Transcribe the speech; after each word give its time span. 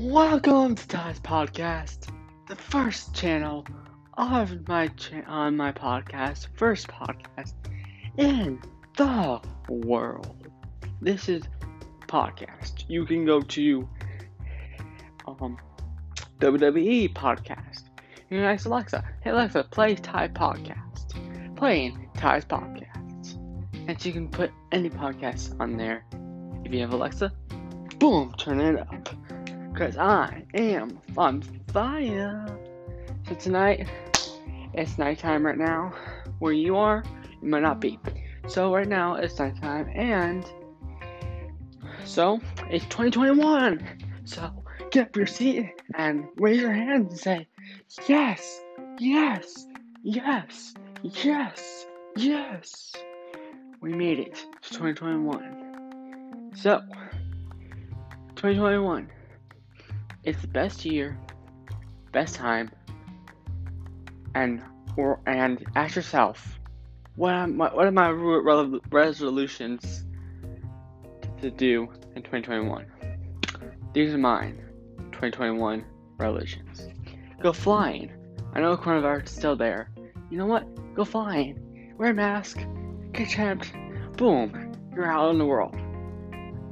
Welcome 0.00 0.76
to 0.76 0.88
Ty's 0.88 1.20
Podcast, 1.20 2.08
the 2.48 2.56
first 2.56 3.14
channel 3.14 3.66
of 4.16 4.66
my 4.66 4.88
cha- 4.88 5.26
on 5.26 5.58
my 5.58 5.72
podcast, 5.72 6.46
first 6.56 6.88
podcast 6.88 7.52
in 8.16 8.62
the 8.96 9.42
world. 9.68 10.48
This 11.02 11.28
is 11.28 11.42
podcast. 12.08 12.84
You 12.88 13.04
can 13.04 13.26
go 13.26 13.42
to 13.42 13.86
um 15.28 15.58
WWE 16.38 17.12
podcast. 17.12 17.82
You 18.30 18.40
ask 18.40 18.64
Alexa, 18.64 19.04
hey 19.22 19.30
Alexa, 19.30 19.64
play 19.64 19.96
Ty 19.96 20.28
Podcast. 20.28 21.56
Playing 21.56 22.08
Ty's 22.16 22.46
Podcasts. 22.46 23.34
And 23.86 24.02
you 24.02 24.14
can 24.14 24.28
put 24.28 24.50
any 24.72 24.88
podcast 24.88 25.60
on 25.60 25.76
there. 25.76 26.06
If 26.64 26.72
you 26.72 26.80
have 26.80 26.94
Alexa, 26.94 27.30
boom, 27.98 28.32
turn 28.38 28.60
it 28.62 28.78
up. 28.78 29.10
Cause 29.74 29.96
I 29.96 30.44
am 30.54 31.00
on 31.16 31.42
fire. 31.72 32.46
So 33.28 33.34
tonight, 33.34 33.88
it's 34.74 34.98
nighttime 34.98 35.46
right 35.46 35.56
now. 35.56 35.92
Where 36.38 36.52
you 36.52 36.76
are, 36.76 37.04
it 37.32 37.42
might 37.42 37.62
not 37.62 37.80
be. 37.80 37.98
So 38.48 38.74
right 38.74 38.88
now 38.88 39.14
it's 39.14 39.38
nighttime 39.38 39.88
and 39.94 40.44
so 42.04 42.40
it's 42.68 42.84
2021. 42.86 43.86
So 44.24 44.50
get 44.90 45.08
up 45.08 45.16
your 45.16 45.26
seat 45.26 45.70
and 45.94 46.26
raise 46.36 46.60
your 46.60 46.72
hands 46.72 47.12
and 47.12 47.20
say, 47.20 47.46
Yes, 48.08 48.60
yes, 48.98 49.66
yes, 50.02 50.74
yes, 51.02 51.86
yes. 52.16 52.92
We 53.80 53.92
made 53.94 54.18
it 54.18 54.34
to 54.34 54.70
2021. 54.70 56.52
So 56.56 56.80
2021 58.34 59.08
it's 60.24 60.40
the 60.40 60.48
best 60.48 60.84
year, 60.84 61.18
best 62.12 62.34
time, 62.34 62.70
and 64.34 64.62
or 64.96 65.20
and 65.26 65.64
ask 65.76 65.96
yourself, 65.96 66.58
what 67.16 67.32
am 67.32 67.56
my, 67.56 67.72
what 67.74 67.86
are 67.86 67.92
my 67.92 68.08
re- 68.08 68.80
resolutions 68.90 70.04
to 71.40 71.50
do 71.50 71.88
in 72.14 72.22
2021? 72.22 72.86
These 73.92 74.14
are 74.14 74.18
mine. 74.18 74.62
2021 75.12 75.84
resolutions. 76.18 76.88
Go 77.42 77.52
flying. 77.52 78.10
I 78.54 78.60
know 78.60 78.76
coronavirus 78.76 79.24
is 79.24 79.30
still 79.32 79.56
there. 79.56 79.90
You 80.30 80.38
know 80.38 80.46
what? 80.46 80.66
Go 80.94 81.04
flying. 81.04 81.94
Wear 81.98 82.10
a 82.10 82.14
mask. 82.14 82.58
Get 83.12 83.28
checked. 83.28 83.72
Boom. 84.16 84.72
You're 84.94 85.06
out 85.06 85.30
in 85.30 85.38
the 85.38 85.44
world. 85.46 85.76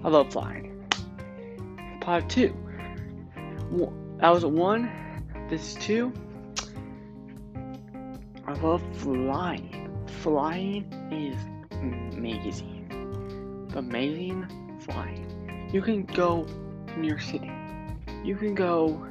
I 0.05 0.09
love 0.09 0.33
flying. 0.33 0.87
Part 2.01 2.29
two 2.29 2.55
that 3.71 4.31
was 4.31 4.45
one. 4.45 4.91
This 5.49 5.77
is 5.77 5.85
two. 5.85 6.13
I 8.47 8.55
love 8.55 8.83
flying. 8.97 9.91
Flying 10.23 10.91
is 11.13 11.37
amazing. 11.73 13.69
Amazing 13.77 14.79
flying. 14.81 15.69
You 15.73 15.83
can 15.83 16.05
go 16.05 16.45
to 16.45 16.99
New 16.99 17.09
York 17.09 17.21
City. 17.21 17.51
You 18.25 18.37
can 18.37 18.55
go 18.55 19.07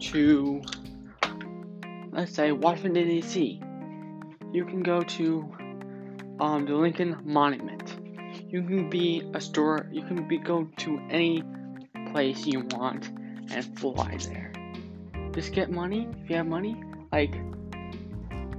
to, 0.00 0.62
let's 2.12 2.32
say, 2.32 2.52
Washington, 2.52 3.08
D.C. 3.08 3.60
You 4.52 4.64
can 4.64 4.82
go 4.82 5.02
to 5.02 5.56
um, 6.38 6.66
the 6.66 6.74
Lincoln 6.74 7.20
Monument. 7.24 7.96
You 8.48 8.62
can 8.62 8.88
be 8.88 9.28
a 9.34 9.40
store. 9.40 9.88
You 9.90 10.02
can 10.02 10.28
be 10.28 10.38
go 10.38 10.68
to 10.78 11.00
any 11.10 11.42
place 12.12 12.46
you 12.46 12.60
want 12.70 13.10
and 13.50 13.78
fly 13.78 14.16
there. 14.28 14.52
Just 15.32 15.52
get 15.52 15.70
money 15.70 16.08
if 16.22 16.30
you 16.30 16.36
have 16.36 16.46
money, 16.46 16.82
like 17.12 17.34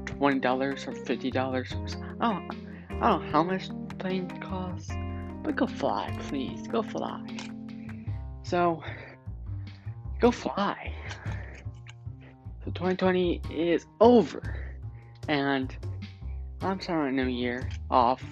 twenty 0.05 0.39
dollars 0.39 0.87
or 0.87 0.93
fifty 0.93 1.31
dollars. 1.31 1.71
Don't, 1.71 2.21
I 2.21 2.29
don't 2.29 2.99
know 2.99 3.31
how 3.31 3.43
much 3.43 3.69
plane 3.97 4.29
costs, 4.41 4.91
but 5.43 5.55
go 5.55 5.67
fly, 5.67 6.15
please. 6.27 6.67
Go 6.67 6.81
fly. 6.81 7.25
So, 8.43 8.81
go 10.19 10.31
fly. 10.31 10.93
So 12.63 12.71
2020 12.71 13.41
is 13.51 13.85
over, 13.99 14.75
and 15.27 15.75
I'm 16.61 16.79
starting 16.79 17.19
a 17.19 17.23
new 17.23 17.31
year 17.31 17.69
off. 17.89 18.23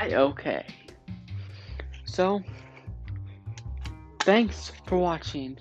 Okay. 0.00 0.66
So, 2.04 2.42
thanks 4.20 4.72
for 4.86 4.98
watching 4.98 5.58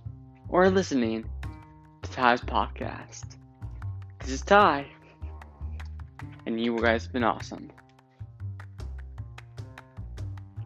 or 0.50 0.69
listening 0.69 1.25
to 2.01 2.11
Ty's 2.11 2.41
podcast. 2.41 3.38
This 4.19 4.29
is 4.29 4.41
Ty, 4.41 4.88
and 6.45 6.59
you 6.59 6.79
guys 6.81 7.03
have 7.03 7.13
been 7.13 7.23
awesome. 7.23 7.72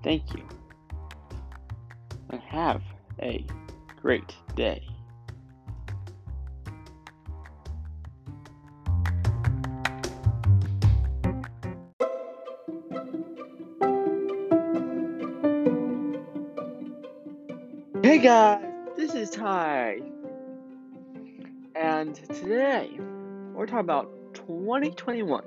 Thank 0.03 0.33
you, 0.33 0.43
and 2.29 2.41
have 2.41 2.81
a 3.21 3.45
great 4.01 4.35
day. 4.55 4.83
Hey 18.01 18.17
guys! 18.17 18.68
This 18.95 19.13
is 19.15 19.29
Ty. 19.29 19.99
And 21.75 22.15
today, 22.15 22.99
we're 23.53 23.65
talking 23.65 23.79
about 23.79 24.11
2021. 24.33 25.43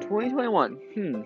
2021. 0.00 0.72
Hmm. 0.94 1.22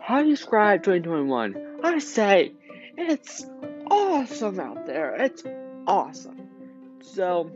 How 0.00 0.20
do 0.22 0.28
you 0.28 0.36
describe 0.36 0.82
2021? 0.82 1.80
I 1.82 1.98
say 1.98 2.52
it's 2.96 3.44
awesome 3.90 4.60
out 4.60 4.86
there. 4.86 5.14
It's 5.16 5.42
awesome. 5.86 6.48
So, 7.00 7.50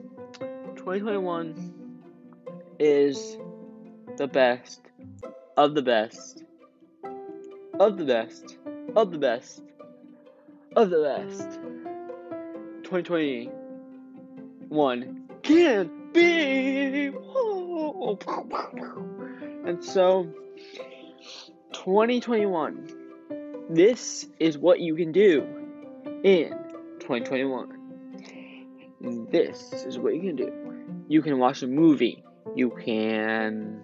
2021 0.77 1.75
is 2.79 3.37
the 4.17 4.27
best 4.27 4.81
of 5.57 5.75
the 5.75 5.83
best 5.83 6.45
of 7.79 7.97
the 7.97 8.05
best 8.05 8.59
of 8.97 9.11
the 9.11 9.19
best 9.19 9.63
of 10.77 10.91
the 10.91 11.03
best. 11.03 11.59
2021 12.91 15.29
can 15.43 15.91
be. 16.13 17.13
And 19.65 19.85
so, 19.85 20.27
2021, 21.73 23.69
this 23.71 24.27
is 24.41 24.59
what 24.59 24.81
you 24.81 24.97
can 24.97 25.13
do 25.13 25.47
in 26.25 26.49
2021. 26.99 29.29
This 29.31 29.73
is 29.73 29.97
what 29.97 30.17
you 30.17 30.23
can 30.23 30.35
do. 30.35 30.51
You 31.07 31.23
can 31.23 31.39
watch 31.39 31.63
a 31.63 31.69
movie. 31.69 32.25
You 32.57 32.71
can 32.71 33.83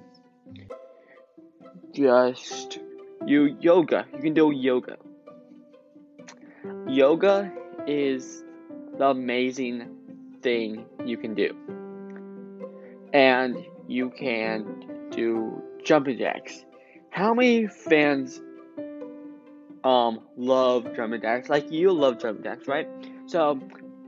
just 1.92 2.80
do 3.24 3.56
yoga. 3.60 4.04
You 4.14 4.20
can 4.20 4.34
do 4.34 4.50
yoga. 4.50 4.96
Yoga 6.88 7.52
is 7.86 8.42
the 8.98 9.06
amazing 9.08 9.88
thing 10.42 10.86
you 11.04 11.16
can 11.16 11.34
do. 11.34 11.54
And 13.12 13.64
you 13.88 14.10
can 14.10 15.08
do 15.10 15.62
jumping 15.84 16.18
jacks. 16.18 16.64
How 17.10 17.34
many 17.34 17.66
fans 17.66 18.40
um 19.84 20.20
love 20.36 20.94
jumping 20.94 21.20
jacks? 21.20 21.48
Like 21.48 21.70
you 21.70 21.92
love 21.92 22.20
jumping 22.20 22.44
jacks, 22.44 22.66
right? 22.66 22.88
So 23.26 23.60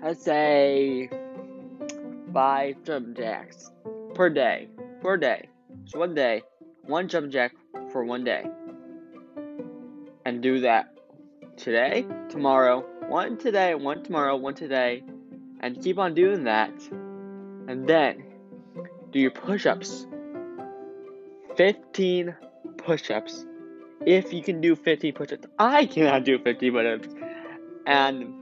let's 0.03 0.25
say 0.25 1.09
five 2.33 2.77
jumping 2.85 3.15
jacks 3.15 3.71
per 4.15 4.29
day. 4.31 4.69
Per 5.01 5.17
day. 5.17 5.49
So 5.87 5.99
one 5.99 6.15
day, 6.15 6.43
one 6.83 7.09
jumping 7.09 7.31
jack 7.31 7.55
for 7.93 8.05
one 8.05 8.25
day. 8.25 8.45
And 10.25 10.43
do 10.43 10.61
that 10.61 10.95
today, 11.57 12.05
tomorrow, 12.29 12.85
one 13.09 13.39
today, 13.39 13.75
one 13.75 14.05
tomorrow, 14.05 14.37
one 14.37 14.55
today, 14.55 15.03
and 15.61 15.83
keep 15.83 15.99
on 15.99 16.15
doing 16.15 16.45
that. 16.45 16.73
And 17.67 17.89
then 17.89 18.23
do 19.11 19.19
your 19.19 19.31
push 19.31 19.67
ups. 19.67 20.07
15 21.57 22.37
push 22.77 23.11
ups. 23.11 23.47
If 24.07 24.33
you 24.33 24.43
can 24.43 24.61
do 24.61 24.77
15 24.77 25.15
push 25.15 25.33
ups, 25.33 25.47
I 25.59 25.87
cannot 25.87 26.25
do 26.25 26.39
15 26.39 26.73
push 26.73 26.87
ups. 26.87 27.15
And, 27.87 28.35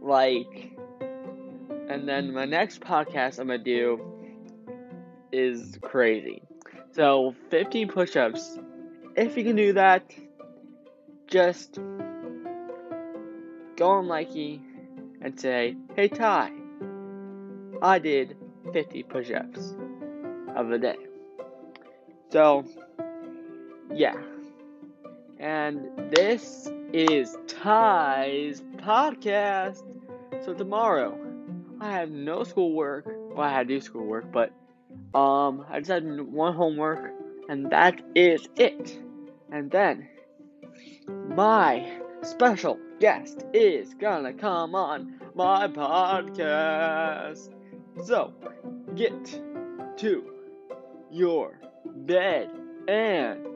like, 0.00 0.72
and 1.88 2.08
then 2.08 2.32
my 2.32 2.44
next 2.44 2.80
podcast 2.80 3.38
I'm 3.40 3.48
gonna 3.48 3.58
do 3.58 4.00
is 5.32 5.78
crazy. 5.82 6.42
So, 6.92 7.34
15 7.50 7.88
push 7.88 8.16
ups. 8.16 8.58
If 9.16 9.36
you 9.36 9.44
can 9.44 9.56
do 9.56 9.72
that, 9.72 10.10
just 11.26 11.78
go 13.76 13.88
on 13.90 14.06
Likey 14.06 14.60
and 15.20 15.38
say, 15.38 15.76
Hey 15.94 16.08
Ty, 16.08 16.50
I 17.82 17.98
did 17.98 18.36
50 18.72 19.02
push 19.04 19.30
ups 19.30 19.74
of 20.56 20.68
the 20.68 20.78
day. 20.78 20.96
So, 22.30 22.64
yeah. 23.94 24.16
And 25.38 26.12
this 26.14 26.68
is 26.92 27.36
Ty's 27.46 28.62
podcast. 28.78 29.82
So 30.44 30.54
tomorrow, 30.54 31.18
I 31.80 31.92
have 31.92 32.10
no 32.10 32.44
schoolwork. 32.44 33.04
Well, 33.06 33.46
I 33.46 33.52
had 33.52 33.68
to 33.68 33.74
do 33.74 33.80
schoolwork, 33.80 34.32
but 34.32 34.52
um, 35.14 35.64
I 35.68 35.80
just 35.80 35.90
had 35.90 36.20
one 36.20 36.54
homework, 36.54 37.12
and 37.48 37.70
that 37.70 38.00
is 38.14 38.48
it. 38.56 38.98
And 39.52 39.70
then 39.70 40.08
my 41.28 42.00
special 42.26 42.78
guest 42.98 43.44
is 43.54 43.94
gonna 43.94 44.32
come 44.32 44.74
on 44.74 45.20
my 45.34 45.68
podcast. 45.68 47.50
So 48.04 48.32
get 48.96 49.40
to 49.98 50.24
your 51.10 51.60
bed 51.86 52.50
and 52.88 53.46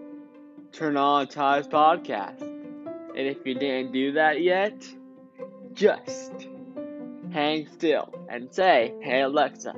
turn 0.72 0.96
on 0.96 1.26
Ty's 1.26 1.66
podcast. 1.66 2.42
And 2.42 3.26
if 3.26 3.38
you 3.44 3.54
didn't 3.54 3.92
do 3.92 4.12
that 4.12 4.40
yet, 4.40 4.86
just 5.72 6.46
hang 7.32 7.66
still 7.66 8.14
and 8.28 8.54
say, 8.54 8.94
Hey 9.02 9.22
Alexa, 9.22 9.74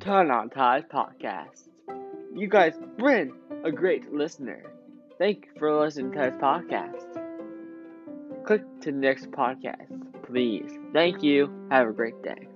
turn 0.00 0.30
on 0.30 0.50
Ty's 0.50 0.84
podcast. 0.84 1.68
You 2.34 2.48
guys 2.48 2.74
been 2.98 3.32
a 3.64 3.72
great 3.72 4.12
listener. 4.12 4.62
Thank 5.18 5.46
you 5.46 5.52
for 5.58 5.80
listening 5.80 6.12
to 6.12 6.18
Ty's 6.18 6.38
podcast. 6.38 7.17
Click 8.48 8.80
to 8.80 8.92
the 8.92 8.96
next 8.96 9.30
podcast, 9.30 9.92
please. 10.26 10.70
Thank 10.94 11.22
you. 11.22 11.52
Have 11.70 11.88
a 11.88 11.92
great 11.92 12.14
day. 12.22 12.48